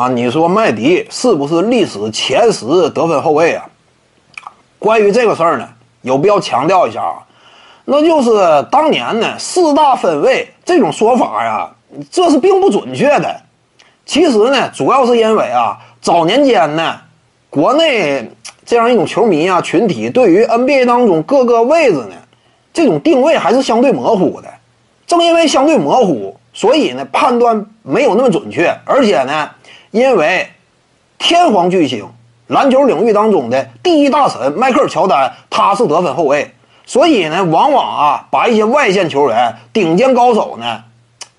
[0.00, 3.68] 啊，你说麦迪是不是历史前十得分后卫啊？
[4.78, 5.68] 关于这个事儿呢，
[6.00, 7.18] 有必要强调一下啊，
[7.84, 8.30] 那就是
[8.70, 11.70] 当年呢四大分位这种说法呀，
[12.10, 13.42] 这是并不准确的。
[14.06, 16.98] 其实呢，主要是因为啊，早年间呢，
[17.50, 18.26] 国内
[18.64, 22.14] 这样一种球迷啊群体对于 NBA 当中各个位置呢，
[22.72, 24.48] 这种定位还是相对模糊的。
[25.06, 29.50] 正因为相对模糊，所以呢判断没有那么准确，而且呢，
[29.90, 30.48] 因为
[31.18, 32.08] 天皇巨星。
[32.46, 36.52] 篮球领域当中的第一大神迈克尔乔丹，他是得分后卫，
[36.84, 40.82] 所以呢，往往啊，把一些外线球员、顶尖高手呢，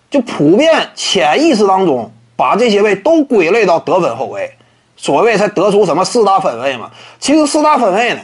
[0.09, 4.49] 就普遍潜意识当中把这些位都归类到得分后卫，
[4.95, 6.89] 所谓才得出什么四大分位嘛。
[7.19, 8.21] 其实四大分位呢，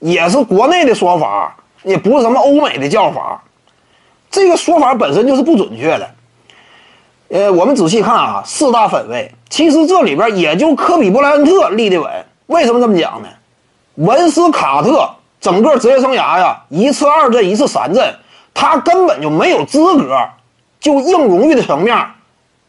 [0.00, 3.40] 也是国内的说法，也不是什么欧美的叫法，
[4.32, 6.10] 这个说法本身就是不准确的。
[7.28, 12.08] 呃，我们仔细看啊，四大分位，其实这里边也就科比布莱恩特立得稳。
[12.46, 13.28] 为什么这么讲呢？
[13.96, 15.10] 文斯卡特
[15.40, 18.14] 整个职业生涯呀，一次二阵，一次三阵，
[18.54, 20.16] 他根本就没有资格
[20.78, 21.98] 就硬荣誉的层面、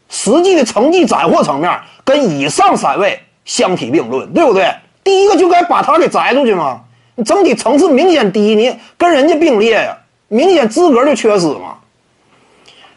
[0.08, 4.74] 实际的成绩斩获层面跟以上三位相提并论，对不对？
[5.04, 6.80] 第一个就该把他给摘出去嘛。
[7.14, 11.76] 你整体层次明显低，你跟人家并列呀，明显资格就缺失嘛。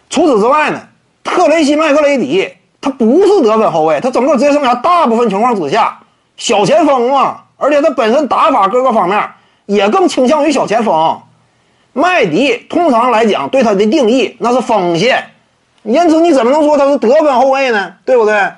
[0.10, 0.82] 除此之外呢？
[1.24, 6.00] 特雷西·麦克雷迪，他不是得分后卫，他整个职业生涯大部分情况之下
[6.38, 9.24] 小前锋嘛，而且他本身打法各个方面
[9.66, 11.22] 也更倾向于小前锋。
[11.94, 15.24] 麦迪通常来讲对他的定义那是锋线，
[15.84, 17.94] 因此你怎么能说他是得分后卫呢？
[18.06, 18.52] 对不对？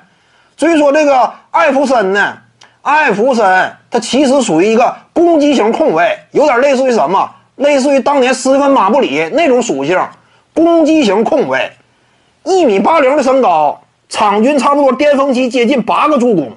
[0.56, 2.38] 至于说这个艾弗森呢，
[2.82, 7.28] 艾弗森他其实属于一个攻击型控卫，有点类似于什么？
[7.56, 10.00] 类似于当年斯蒂芬·马布里那种属性，
[10.54, 11.70] 攻击型控卫。
[12.44, 16.52] 一米八零的身高，场均差不多巅峰期接近八个助攻，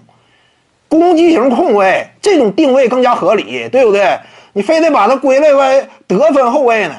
[0.88, 4.20] 攻击型控卫这种定位更加合理，对不对？
[4.54, 6.96] 你非得把它归类为得分后卫呢？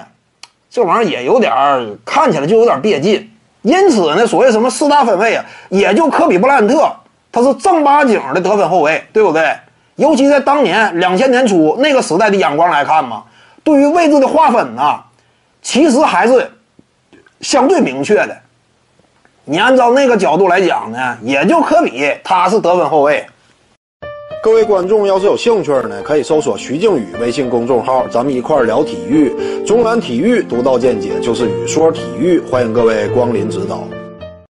[0.70, 3.30] 这玩意儿也有点儿看起来就有点别劲。
[3.62, 6.90] 因此呢，所谓什么四大分位啊，也就科比布莱恩特
[7.30, 9.54] 他是正八经的得分后卫，对不对？
[9.96, 13.24] 尤其在当年两千年初那个时代的眼光来看嘛，
[13.64, 15.00] 对于位置的划分呢，
[15.60, 16.50] 其实还是
[17.40, 18.38] 相对明确的。
[19.50, 23.24] 你按照那个角度来讲呢，也就科比他是得分后卫。
[24.42, 29.32] 各位观众要是有兴趣呢，可以搜索徐静宇微信公众号，咱们一块儿聊体育。
[29.64, 33.84] 中南体育独到见解就是语说体育，欢迎各位光临指导。